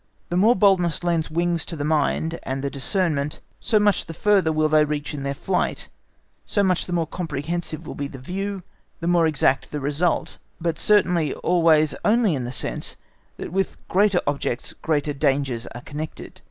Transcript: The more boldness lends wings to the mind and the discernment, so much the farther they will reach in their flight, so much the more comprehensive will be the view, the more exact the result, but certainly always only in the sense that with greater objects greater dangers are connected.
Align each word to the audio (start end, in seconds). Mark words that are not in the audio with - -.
The 0.29 0.35
more 0.35 0.55
boldness 0.55 1.03
lends 1.03 1.29
wings 1.29 1.63
to 1.65 1.75
the 1.75 1.85
mind 1.85 2.39
and 2.41 2.63
the 2.63 2.71
discernment, 2.71 3.39
so 3.59 3.77
much 3.77 4.07
the 4.07 4.15
farther 4.15 4.41
they 4.41 4.49
will 4.49 4.67
reach 4.67 5.13
in 5.13 5.21
their 5.21 5.35
flight, 5.35 5.89
so 6.43 6.63
much 6.63 6.87
the 6.87 6.91
more 6.91 7.05
comprehensive 7.05 7.85
will 7.85 7.93
be 7.93 8.07
the 8.07 8.17
view, 8.17 8.63
the 8.99 9.05
more 9.05 9.27
exact 9.27 9.69
the 9.69 9.79
result, 9.79 10.39
but 10.59 10.79
certainly 10.79 11.35
always 11.35 11.93
only 12.03 12.33
in 12.33 12.45
the 12.45 12.51
sense 12.51 12.95
that 13.37 13.51
with 13.51 13.77
greater 13.89 14.21
objects 14.25 14.73
greater 14.81 15.13
dangers 15.13 15.67
are 15.67 15.81
connected. 15.81 16.39